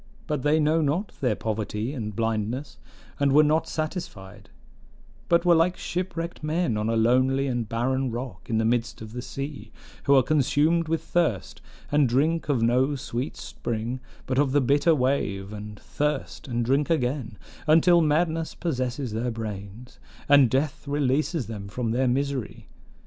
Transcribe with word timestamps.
But 0.25 0.41
they 0.41 0.59
know 0.59 0.81
not 0.81 1.11
their 1.21 1.35
poverty 1.35 1.93
and 1.93 2.15
blindness, 2.15 2.79
and 3.19 3.31
were 3.31 3.43
not 3.43 3.67
satisfied; 3.67 4.49
but 5.29 5.45
were 5.45 5.53
like 5.53 5.77
shipwrecked 5.77 6.41
men 6.43 6.75
on 6.75 6.89
a 6.89 6.95
lonely 6.95 7.45
and 7.45 7.69
barren 7.69 8.09
rock 8.09 8.49
in 8.49 8.57
the 8.57 8.65
midst 8.65 9.03
of 9.03 9.13
the 9.13 9.21
sea, 9.21 9.71
who 10.05 10.15
are 10.15 10.23
consumed 10.23 10.87
with 10.87 11.03
thirst, 11.03 11.61
and 11.91 12.09
drink 12.09 12.49
of 12.49 12.63
no 12.63 12.95
sweet 12.95 13.37
spring, 13.37 13.99
but 14.25 14.39
of 14.39 14.53
the 14.53 14.59
bitter 14.61 14.95
wave, 14.95 15.53
and 15.53 15.79
thirst, 15.79 16.47
and 16.47 16.65
drink 16.65 16.89
again, 16.89 17.37
until 17.67 18.01
madness 18.01 18.55
possesses 18.55 19.13
their 19.13 19.29
brains, 19.29 19.99
and 20.27 20.49
death 20.49 20.87
releases 20.87 21.45
them 21.45 21.67
from 21.67 21.91
their 21.91 22.07
misery. 22.07 22.67